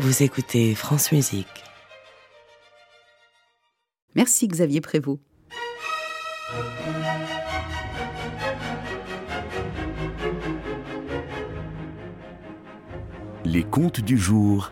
Vous 0.00 0.22
écoutez 0.22 0.76
France 0.76 1.10
Musique. 1.10 1.64
Merci 4.14 4.46
Xavier 4.46 4.80
Prévost. 4.80 5.18
Les 13.44 13.64
contes 13.64 14.00
du 14.00 14.16
jour 14.16 14.70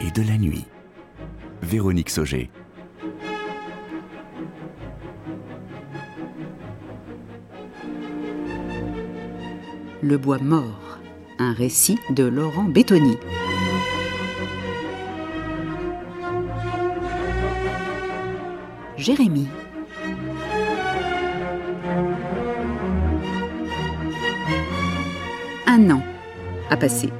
et 0.00 0.10
de 0.10 0.22
la 0.22 0.38
nuit. 0.38 0.64
Véronique 1.60 2.08
Sauger. 2.08 2.50
Le 10.00 10.16
bois 10.16 10.38
mort, 10.38 10.98
un 11.38 11.52
récit 11.52 11.98
de 12.08 12.24
Laurent 12.24 12.64
Bétoni. 12.64 13.18
Jérémie. 19.04 19.48
Un 25.66 25.90
an 25.90 26.02
a 26.70 26.76
passé. 26.78 27.10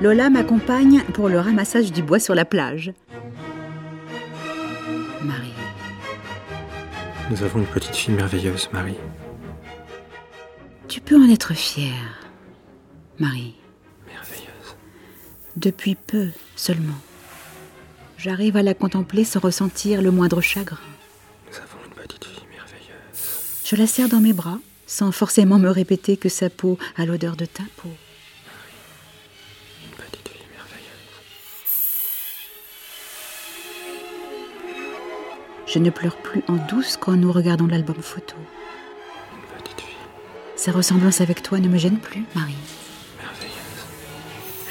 Lola 0.00 0.30
m'accompagne 0.30 1.02
pour 1.14 1.28
le 1.28 1.40
ramassage 1.40 1.90
du 1.90 2.00
bois 2.00 2.20
sur 2.20 2.36
la 2.36 2.44
plage. 2.44 2.92
Marie. 5.24 5.52
Nous 7.28 7.42
avons 7.42 7.58
une 7.58 7.66
petite 7.66 7.96
fille 7.96 8.14
merveilleuse, 8.14 8.70
Marie. 8.72 8.98
Tu 10.86 11.00
peux 11.00 11.16
en 11.16 11.28
être 11.28 11.54
fière, 11.54 12.20
Marie. 13.18 13.56
Merveilleuse. 14.06 14.76
Depuis 15.56 15.96
peu 15.96 16.28
seulement. 16.54 16.94
J'arrive 18.18 18.56
à 18.56 18.62
la 18.64 18.74
contempler 18.74 19.22
sans 19.24 19.38
ressentir 19.38 20.02
le 20.02 20.10
moindre 20.10 20.40
chagrin. 20.40 20.78
Nous 21.48 21.56
avons 21.56 21.78
une 21.86 21.94
petite 21.94 22.24
fille 22.24 22.46
merveilleuse. 22.50 23.62
Je 23.64 23.76
la 23.76 23.86
serre 23.86 24.08
dans 24.08 24.20
mes 24.20 24.32
bras, 24.32 24.58
sans 24.88 25.12
forcément 25.12 25.60
me 25.60 25.68
répéter 25.70 26.16
que 26.16 26.28
sa 26.28 26.50
peau 26.50 26.78
a 26.96 27.06
l'odeur 27.06 27.36
de 27.36 27.44
ta 27.44 27.62
peau. 27.76 27.90
Une 29.84 29.96
petite 29.96 30.28
fille 30.28 30.46
merveilleuse. 30.52 30.88
Je 35.68 35.78
ne 35.78 35.90
pleure 35.90 36.16
plus 36.16 36.42
en 36.48 36.56
douce 36.56 36.96
quand 36.96 37.12
nous 37.12 37.30
regardons 37.30 37.68
l'album 37.68 38.02
photo. 38.02 38.34
Une 39.32 39.62
petite 39.62 39.80
fille 39.80 39.96
Sa 40.56 40.72
ressemblance 40.72 41.20
avec 41.20 41.40
toi 41.44 41.60
ne 41.60 41.68
me 41.68 41.78
gêne 41.78 42.00
plus, 42.00 42.24
Marie. 42.34 42.56
merveilleuse. 43.16 43.86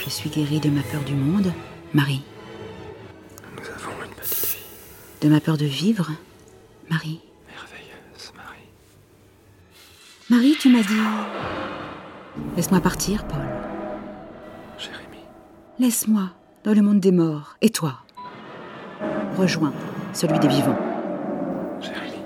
Je 0.04 0.10
suis 0.10 0.30
guérie 0.30 0.60
de 0.60 0.70
ma 0.70 0.82
peur 0.82 1.04
du 1.04 1.14
monde, 1.14 1.54
Marie. 1.94 2.24
De 5.28 5.32
ma 5.34 5.42
peur 5.42 5.58
de 5.58 5.66
vivre, 5.66 6.10
Marie. 6.90 7.20
merveilleuse, 7.50 8.32
Marie. 8.34 8.70
Marie, 10.30 10.56
tu 10.58 10.70
m'as 10.70 10.84
dit... 10.84 12.54
Laisse-moi 12.56 12.80
partir, 12.80 13.28
Paul. 13.28 13.46
Jérémie. 14.78 15.26
Laisse-moi 15.80 16.30
dans 16.64 16.74
le 16.74 16.82
monde 16.82 17.02
des 17.02 17.12
morts. 17.12 17.58
Et 17.60 17.72
toi? 17.72 18.06
Rejoins 19.38 19.74
celui 20.14 20.40
des 20.40 20.48
vivants. 20.48 20.80
Jérémie. 21.82 22.24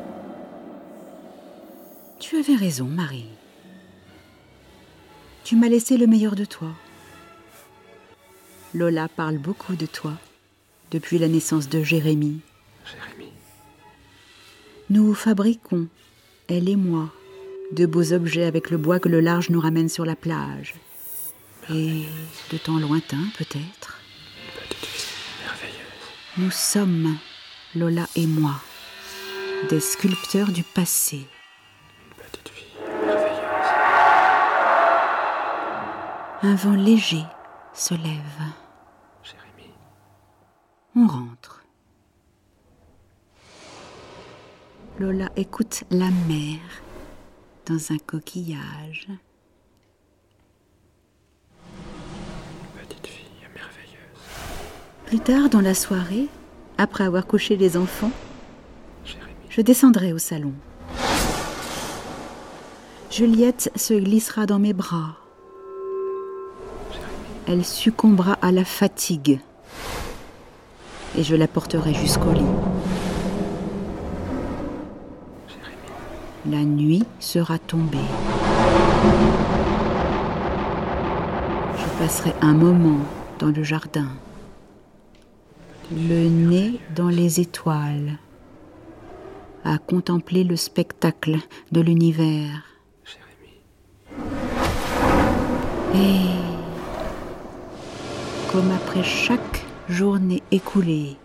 Tu 2.19 2.37
avais 2.37 2.55
raison, 2.55 2.85
Marie. 2.85 3.29
Tu 5.43 5.55
m'as 5.55 5.69
laissé 5.69 5.97
le 5.97 6.05
meilleur 6.05 6.35
de 6.35 6.45
toi. 6.45 6.69
Lola 8.75 9.07
parle 9.07 9.39
beaucoup 9.39 9.73
de 9.73 9.87
toi 9.87 10.13
depuis 10.91 11.17
la 11.17 11.29
naissance 11.29 11.67
de 11.67 11.81
Jérémie. 11.81 12.41
Jérémie. 12.85 13.33
Nous 14.89 15.13
fabriquons, 15.13 15.87
elle 16.49 16.67
et 16.69 16.75
moi, 16.75 17.09
de 17.71 17.85
beaux 17.85 18.11
objets 18.13 18.43
avec 18.45 18.69
le 18.69 18.77
bois 18.77 18.99
que 18.99 19.09
le 19.09 19.19
large 19.21 19.49
nous 19.49 19.59
ramène 19.59 19.89
sur 19.89 20.05
la 20.05 20.15
plage. 20.15 20.75
Et 21.69 22.03
de 22.51 22.57
temps 22.57 22.79
lointain, 22.79 23.23
peut-être, 23.37 23.99
Une 24.35 24.67
petite 24.67 24.85
fille 24.85 25.45
merveilleuse. 25.45 26.37
nous 26.37 26.51
sommes, 26.51 27.17
Lola 27.75 28.07
et 28.15 28.25
moi, 28.27 28.55
des 29.69 29.79
sculpteurs 29.79 30.51
du 30.51 30.63
passé. 30.63 31.17
Une 31.17 32.15
petite 32.25 32.49
fille 32.49 32.73
merveilleuse. 33.05 33.37
Un 36.43 36.55
vent 36.55 36.75
léger 36.75 37.23
se 37.73 37.93
lève. 37.93 38.41
Jérémie. 39.23 39.73
On 40.95 41.07
rentre. 41.07 41.63
Lola 45.01 45.29
écoute 45.35 45.83
la 45.89 46.11
mer 46.27 46.59
dans 47.65 47.91
un 47.91 47.97
coquillage. 47.97 49.07
Petite 52.75 53.07
fille 53.07 53.47
merveilleuse. 53.51 54.21
Plus 55.07 55.19
tard 55.19 55.49
dans 55.49 55.61
la 55.61 55.73
soirée, 55.73 56.27
après 56.77 57.03
avoir 57.03 57.25
couché 57.25 57.57
les 57.57 57.77
enfants, 57.77 58.11
je 59.49 59.61
descendrai 59.61 60.13
au 60.13 60.19
salon. 60.19 60.53
Juliette 63.09 63.71
se 63.75 63.95
glissera 63.95 64.45
dans 64.45 64.59
mes 64.59 64.73
bras. 64.73 65.17
Elle 67.47 67.65
succombera 67.65 68.33
à 68.33 68.51
la 68.51 68.65
fatigue. 68.65 69.39
Et 71.17 71.23
je 71.23 71.35
la 71.35 71.47
porterai 71.47 71.95
jusqu'au 71.95 72.33
lit. 72.33 73.00
La 76.49 76.63
nuit 76.63 77.03
sera 77.19 77.59
tombée. 77.59 77.99
Je 81.77 81.99
passerai 81.99 82.33
un 82.41 82.53
moment 82.53 82.97
dans 83.37 83.49
le 83.49 83.61
jardin, 83.61 84.07
le 85.91 86.27
nez 86.27 86.79
dans 86.95 87.09
les 87.09 87.39
étoiles, 87.39 88.17
à 89.63 89.77
contempler 89.77 90.43
le 90.43 90.55
spectacle 90.55 91.37
de 91.71 91.79
l'univers. 91.79 92.63
Et 95.93 96.25
comme 98.51 98.71
après 98.71 99.03
chaque 99.03 99.63
journée 99.89 100.41
écoulée, 100.49 101.17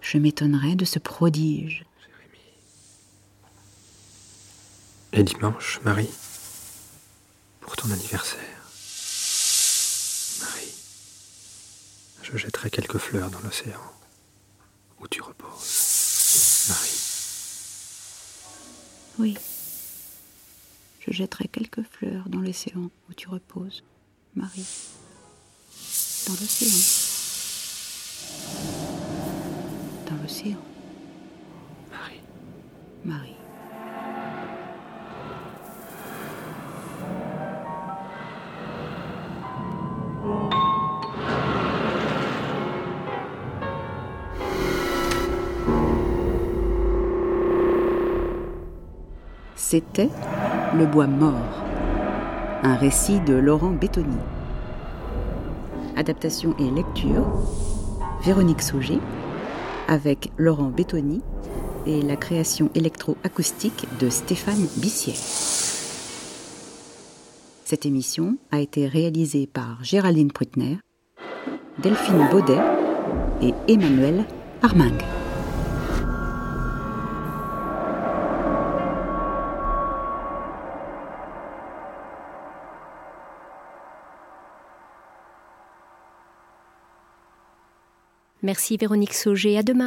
je 0.00 0.16
m'étonnerai 0.16 0.76
de 0.76 0.86
ce 0.86 0.98
prodige. 0.98 1.84
Et 5.18 5.24
dimanche, 5.24 5.80
Marie, 5.82 6.10
pour 7.60 7.74
ton 7.74 7.90
anniversaire, 7.90 8.38
Marie, 10.40 10.72
je 12.22 12.36
jetterai 12.36 12.70
quelques 12.70 12.98
fleurs 12.98 13.28
dans 13.28 13.40
l'océan 13.40 13.80
où 15.00 15.08
tu 15.08 15.20
reposes. 15.20 16.68
Marie, 16.68 17.00
Oui, 19.18 19.36
je 21.00 21.12
jetterai 21.12 21.48
quelques 21.48 21.82
fleurs 21.82 22.28
dans 22.28 22.38
l'océan 22.38 22.88
où 23.10 23.14
tu 23.14 23.26
reposes, 23.26 23.82
Marie. 24.36 24.66
Dans 26.28 26.34
l'océan. 26.34 26.78
Dans 30.08 30.22
l'océan, 30.22 30.62
Marie, 31.90 32.20
Marie. 33.04 33.47
C'était 49.70 50.08
Le 50.74 50.86
bois 50.86 51.06
mort, 51.06 51.62
un 52.62 52.74
récit 52.74 53.20
de 53.20 53.34
Laurent 53.34 53.72
Bétoni. 53.72 54.16
Adaptation 55.94 56.56
et 56.58 56.70
lecture 56.70 57.26
Véronique 58.24 58.62
Sauger, 58.62 58.98
avec 59.86 60.32
Laurent 60.38 60.70
Bétoni 60.70 61.20
et 61.84 62.00
la 62.00 62.16
création 62.16 62.70
électroacoustique 62.74 63.84
de 64.00 64.08
Stéphane 64.08 64.66
Bissière. 64.78 65.16
Cette 67.66 67.84
émission 67.84 68.38
a 68.50 68.60
été 68.60 68.86
réalisée 68.86 69.46
par 69.46 69.84
Géraldine 69.84 70.32
Prutner, 70.32 70.78
Delphine 71.82 72.26
Baudet 72.30 72.62
et 73.42 73.52
Emmanuel 73.70 74.24
Armingue. 74.62 75.17
Merci 88.42 88.76
Véronique 88.76 89.14
Sauger, 89.14 89.58
à 89.58 89.62
demain. 89.62 89.86